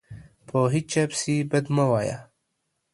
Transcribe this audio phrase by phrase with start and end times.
[0.47, 2.17] په هیچا پسي بد مه وایه